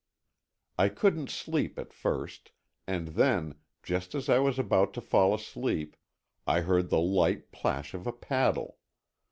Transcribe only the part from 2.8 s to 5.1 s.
and then, just as I was about to